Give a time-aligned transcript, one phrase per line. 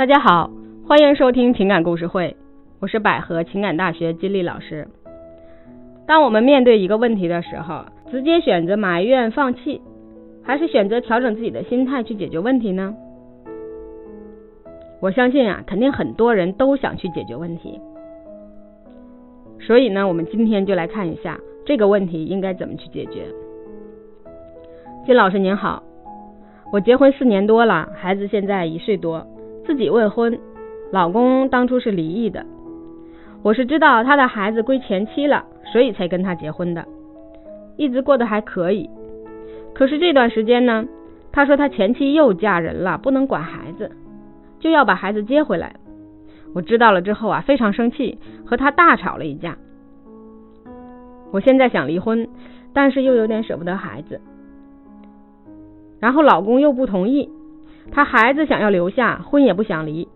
[0.00, 0.50] 大家好，
[0.88, 2.34] 欢迎收听情感故事会，
[2.80, 4.88] 我是百合情感大学金丽老师。
[6.06, 9.82] 当我们面对一个问题的时候，直接选择埋怨放弃，
[10.42, 12.94] 还是选择调整自己的心态去解决问题呢？
[15.02, 17.78] 我相信啊，肯定很多人都想去解决问题。
[19.60, 23.26] 所以呢，我们今天就来看一下这个问题应该怎么去解决。
[25.04, 25.82] 金老师您好，
[26.72, 29.26] 我结婚四年多了，孩子现在一岁多。
[29.64, 30.38] 自己未婚，
[30.90, 32.44] 老公当初是离异的。
[33.42, 36.84] 我是知道他的孩子归前妻了，所以才跟他结婚的。
[37.76, 38.90] 一直过得还可以。
[39.74, 40.86] 可是这段时间呢，
[41.32, 43.90] 他说他前妻又嫁人了，不能管孩子，
[44.58, 45.76] 就要把孩子接回来。
[46.54, 49.56] 我知道了之后啊，非常生气，和他大吵了一架。
[51.30, 52.28] 我现在想离婚，
[52.74, 54.20] 但是又有点舍不得孩子。
[56.00, 57.30] 然后老公又不同意。
[57.92, 60.06] 他孩子想要留下，婚也不想离，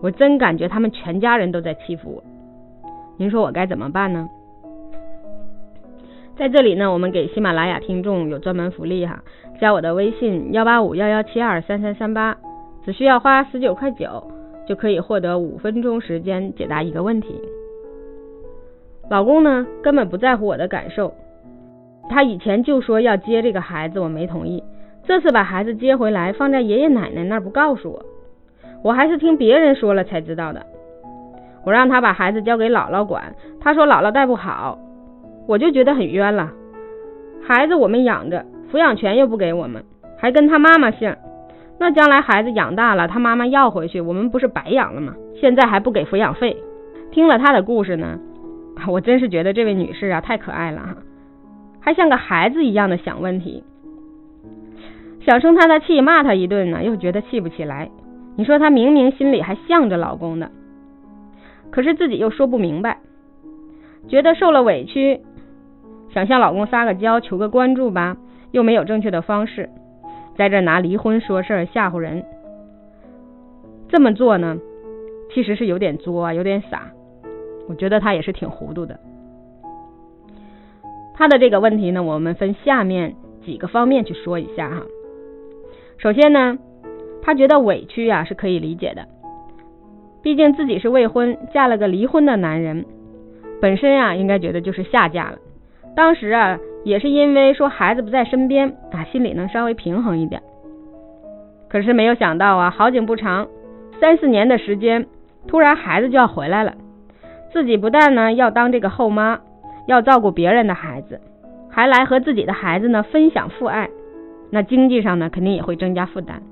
[0.00, 2.24] 我真感觉他们全家人都在欺负我。
[3.16, 4.28] 您说我该怎么办呢？
[6.36, 9.24] 在这里呢，我们给喜马拉雅听众有专门福利哈，
[9.60, 12.36] 加我的微信幺八五幺幺七二三三三八，
[12.84, 14.30] 只需要花十九块九
[14.66, 17.40] 就可以获得五分钟时间解答一个问题。
[19.10, 21.12] 老公呢，根本不在乎我的感受，
[22.08, 24.62] 他以前就说要接这个孩子，我没同意。
[25.08, 28.04] 这次把孩子接回来，放在爷爷奶奶那儿不告诉我，
[28.84, 30.66] 我还是听别人说了才知道的。
[31.64, 34.78] 我让他把孩子交给姥姥管，他说姥姥带不好，
[35.46, 36.52] 我就觉得很冤了。
[37.42, 39.82] 孩子我们养着，抚养权又不给我们，
[40.18, 41.16] 还跟他妈妈姓，
[41.80, 45.14] 那将来孩子养大了，他妈妈要回去，我们不是白养了吗？
[45.40, 46.54] 现在还不给抚养费。
[47.10, 48.18] 听了他的故事呢，
[48.86, 50.96] 我真是觉得这位女士啊太可爱了哈，
[51.80, 53.64] 还像个孩子一样的想问题。
[55.28, 57.90] 想生他的气，骂他一顿呢，又觉得气不起来。
[58.34, 60.50] 你说他明明心里还向着老公的，
[61.70, 63.00] 可是自己又说不明白，
[64.08, 65.20] 觉得受了委屈，
[66.14, 68.16] 想向老公撒个娇，求个关注吧，
[68.52, 69.68] 又没有正确的方式，
[70.34, 72.24] 在这拿离婚说事儿吓唬人。
[73.90, 74.56] 这么做呢，
[75.34, 76.86] 其实是有点作，有点傻。
[77.68, 78.98] 我觉得他也是挺糊涂的。
[81.12, 83.14] 他的这个问题呢，我们分下面
[83.44, 84.80] 几个方面去说一下哈。
[85.98, 86.56] 首先呢，
[87.22, 89.06] 她觉得委屈呀是可以理解的，
[90.22, 92.84] 毕竟自己是未婚，嫁了个离婚的男人，
[93.60, 95.38] 本身啊应该觉得就是下嫁了。
[95.96, 100.40] 当时啊也是因为说孩子不在身边啊，心里能稍微平衡一点。
[101.68, 103.48] 可是没有想到啊，好景不长，
[104.00, 105.06] 三四年的时间，
[105.48, 106.74] 突然孩子就要回来了，
[107.52, 109.40] 自己不但呢要当这个后妈，
[109.88, 111.20] 要照顾别人的孩子，
[111.68, 113.90] 还来和自己的孩子呢分享父爱。
[114.50, 116.42] 那经济上呢，肯定也会增加负担。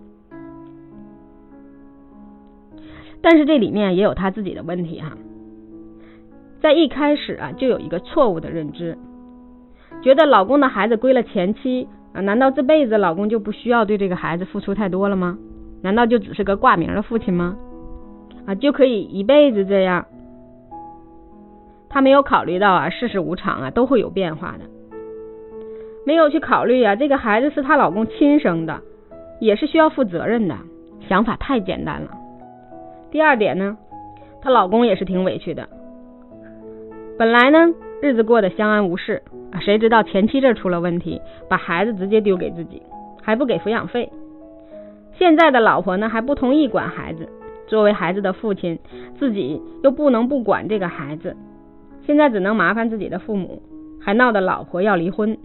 [3.22, 5.16] 但是这里面也有他自己的问题哈，
[6.60, 8.96] 在一开始啊，就有一个错误的认知，
[10.02, 15.38] 觉得老公的孩子归了前妻啊，难道这辈子老公就不需要对这个孩子付出太多了吗？
[15.82, 17.56] 难道就只是个挂名的父亲吗？
[18.46, 20.06] 啊，就可以一辈子这样？
[21.88, 24.64] 他没有考虑到啊，世事无常啊，都会有变化的。
[26.06, 28.80] 没有去考虑啊，这个孩子是她老公亲生的，
[29.40, 30.56] 也是需要负责任的。
[31.08, 32.10] 想法太简单了。
[33.10, 33.76] 第二点呢，
[34.40, 35.68] 她老公也是挺委屈的。
[37.18, 42.80] 本来呢，日子过得相安无事啊，谁知道前妻这出了问题，把孩子直接丢给自己，
[43.20, 44.08] 还不给抚养费。
[45.18, 47.28] 现在的老婆呢，还不同意管孩子。
[47.66, 48.78] 作为孩子的父亲，
[49.18, 51.36] 自己又不能不管这个孩子，
[52.06, 53.60] 现在只能麻烦自己的父母，
[54.00, 55.36] 还闹得老婆要离婚。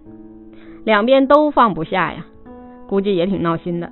[0.84, 2.26] 两边都放不下呀，
[2.88, 3.92] 估计也挺闹心的。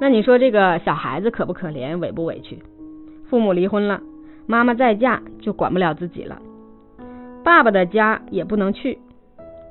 [0.00, 2.58] 那你说这个小孩子可不可怜，委不委屈？
[3.28, 4.00] 父母离婚了，
[4.46, 6.40] 妈妈再嫁就管不了自己了，
[7.42, 8.98] 爸爸的家也不能去，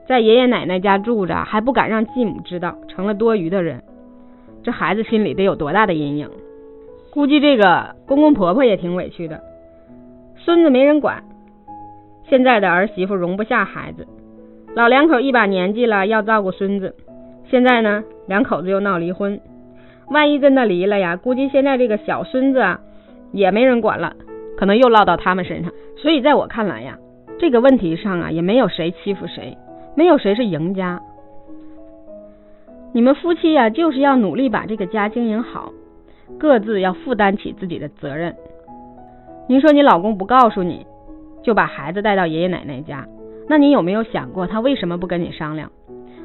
[0.07, 3.83] 在爷爷奶奶家住着，还不敢让继母知道，成了多余的人。
[4.63, 6.29] 这孩子心里得有多大的阴影？
[7.11, 9.41] 估计这个公公婆婆也挺委屈的，
[10.35, 11.23] 孙子没人管，
[12.27, 14.07] 现在的儿媳妇容不下孩子。
[14.75, 16.95] 老两口一把年纪了，要照顾孙子。
[17.45, 19.39] 现在呢，两口子又闹离婚。
[20.09, 22.79] 万一真的离了呀，估计现在这个小孙子啊，
[23.31, 24.15] 也没人管了，
[24.57, 25.71] 可能又落到他们身上。
[25.97, 26.97] 所以在我看来呀，
[27.37, 29.55] 这个问题上啊，也没有谁欺负谁，
[29.95, 30.99] 没有谁是赢家。
[32.93, 35.71] 你们夫妻呀，就是要努力把这个家经营好，
[36.39, 38.35] 各自要负担起自己的责任。
[39.47, 40.85] 您说你老公不告诉你，
[41.43, 43.07] 就把孩子带到爷爷奶奶家。
[43.47, 45.71] 那你有没有想过，他为什么不跟你商量？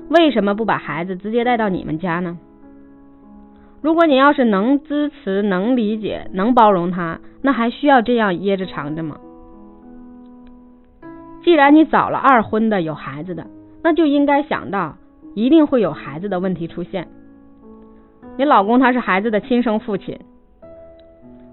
[0.08, 2.38] 为什么不把孩子直接带到你们家呢？
[3.80, 9.18] 如果你要是能支持、能理解、能包容他，那还需要这样掖着藏着吗？
[11.44, 13.46] 既然你找了二婚的、有孩子的，
[13.82, 14.96] 那就应该想到
[15.34, 17.06] 一定会有孩子的问题出现。
[18.36, 20.18] 你老公他是孩子的亲生父亲，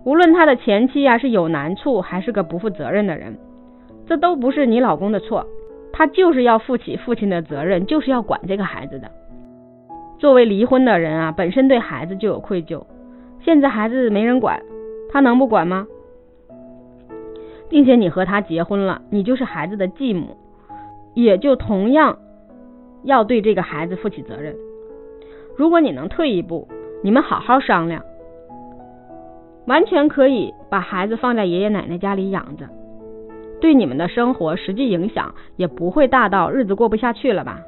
[0.03, 3.37] 无论他的前妻啊是有难处，还是个不负责任的人，
[4.07, 5.45] 这都不是你老公的错，
[5.97, 9.09] 他就是要负起父亲的责任，就是要管这个孩子的。
[10.19, 12.83] 作为离婚的人啊，本身对孩子就有愧疚，
[13.39, 14.61] 现在孩子没人管，
[15.09, 15.87] 他能不管吗？
[17.69, 20.35] 并且你和他结婚了，你就是孩子的继母，
[21.13, 22.17] 也就同样
[23.03, 24.53] 要对这个孩子负起责任。
[25.55, 26.67] 如果你能退一步，
[27.03, 28.03] 你们好好商量，
[29.65, 32.67] 完全可以把孩子放在爷爷奶奶家里养着，
[33.61, 37.59] 对你们的生活实际影响也不会大到日子过不下去了吧？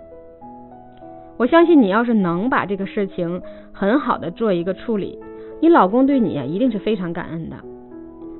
[1.37, 3.41] 我相信你要是能把这个事情
[3.71, 5.19] 很好的做一个处理，
[5.61, 7.57] 你老公对你呀一定是非常感恩的。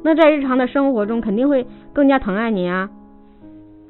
[0.03, 2.89] 那在日常的生活中肯定会更加疼爱你啊，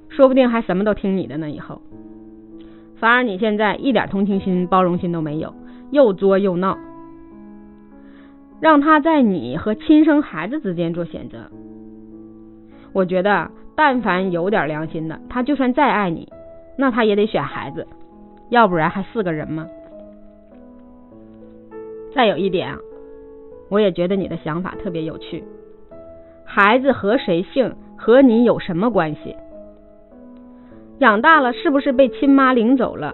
[0.09, 1.49] 说不定还什么都听你的呢。
[1.49, 1.81] 以后，
[2.97, 5.53] 反而你现在一点同情心、包容心都没有，
[5.91, 6.77] 又作又闹，
[8.59, 11.49] 让他在你和亲生孩子之间做选择。
[12.97, 16.27] 我觉得，但凡有点良心的，他就算再爱你，
[16.75, 17.85] 那他也得选孩子。
[18.49, 19.67] 要不然还是个人吗？
[22.15, 22.79] 再有一点啊，
[23.69, 25.43] 我也觉得你的想法特别有趣。
[26.43, 29.35] 孩子和谁姓和你有什么关系？
[30.97, 33.13] 养大了是不是被亲妈领走了？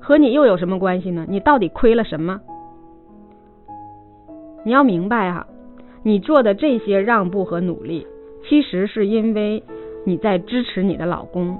[0.00, 1.24] 和你又有什么关系呢？
[1.28, 2.40] 你到底亏了什么？
[4.64, 5.46] 你要明白哈，
[6.02, 8.04] 你做的这些让步和努力，
[8.48, 9.62] 其实是因为
[10.04, 11.58] 你在支持你的老公。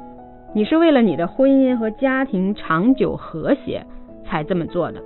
[0.56, 3.84] 你是为了你的婚姻和家庭长久和谐
[4.24, 5.02] 才这么做的，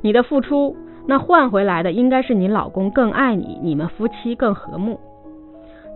[0.00, 0.76] 你的付出
[1.08, 5.00] 那换回来的应该是你老公更爱你，你们夫妻更和睦，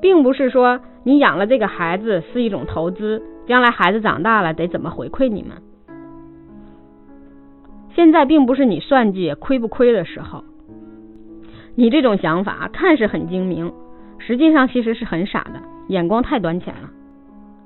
[0.02, 5.52] 并不是说你养了这个孩子是一种投资，将来孩子长大了得怎么回馈你们。
[7.94, 10.42] 现在并不是你算计亏不亏的时候，
[11.76, 13.72] 你这种想法看似很精明，
[14.26, 16.90] 实际上其实是很傻的，眼光太短浅了。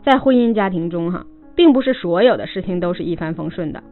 [0.05, 1.25] 在婚姻家庭中，哈，
[1.55, 3.83] 并不是所有的事情都是一帆风顺的，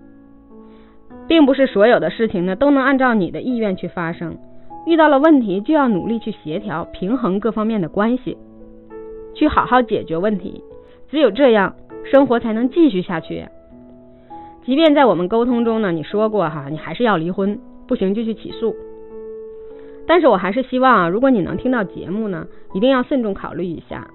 [1.28, 4.36] 并不是所有的事情呢都能按照你的意愿去发生。
[4.86, 8.36] 遇到了问题，就要努力去协调、平衡各方面的关系，
[9.34, 10.62] 去好好解决问题。
[11.08, 11.74] 只有这样，
[12.04, 13.46] 生活才能继续下去。
[14.64, 18.74] 即便在我们沟通中呢，你说过哈，你还是要离婚，不行就去起诉。
[20.06, 24.06] 但是我还是希望啊，如果你能听到节目呢，一定要慎重考虑一下。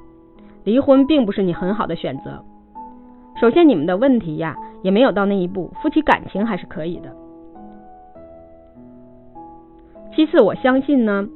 [0.64, 2.44] 离婚并不是你很好的选择。
[3.40, 7.12] 首先，你们的问题呀也没有到那一步，夫妻感情还是可以的。
[10.16, 11.28] 其次，我相信呢，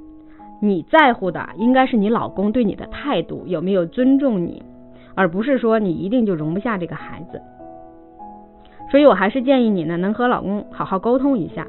[0.61, 4.61] 你在乎的应该是你老公对你的态度有没有尊重你，
[5.15, 7.41] 而不是说你一定就容不下这个孩子。
[8.91, 11.65] 所以我还是建议你呢，能和老公好好沟通一下，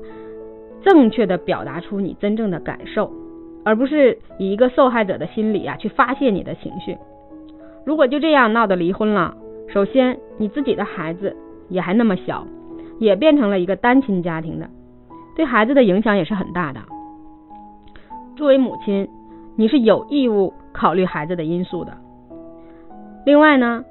[0.86, 3.10] 正确的表达出你真正的感受，
[3.64, 6.96] 而不是以一个受害者的心理啊去发泄你的情绪。
[7.84, 9.34] 如果就这样闹得离婚了，
[9.66, 11.36] 首先你自己的孩子
[11.68, 12.46] 也还那么小，
[13.00, 14.70] 也变成了一个单亲家庭的，
[15.34, 16.78] 对孩子的影响也是很大的。
[18.36, 19.08] 作为母亲，
[19.56, 21.96] 你是有义务考虑孩子的因素的。
[23.24, 23.84] 另外呢，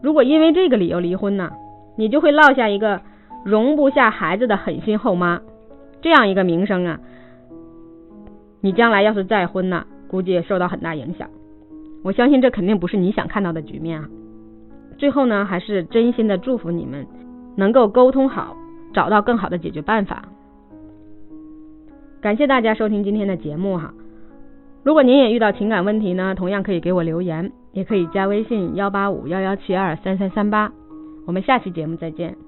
[0.00, 1.50] 如果因为这个理由离婚呢，
[1.96, 3.00] 你就会落下一个
[3.44, 5.40] 容不下孩子的狠心后妈
[6.02, 7.00] 这样一个名声啊。
[8.60, 11.28] 你将来要是再婚呢，估计受到很大影响。
[12.02, 14.08] 我相信这肯定不是你想看到的局面啊！
[14.96, 17.06] 最后呢，还是真心的祝福你们
[17.56, 18.56] 能够沟通好，
[18.92, 20.24] 找到更好的解决办法。
[22.20, 23.92] 感谢大家收听今天的节目哈！
[24.84, 30.72] 如果您也遇到情感问题呢，同样可以给我留言，也可以加微信幺八五幺幺七二三三三八。
[31.26, 32.45] 我们下期节目再见。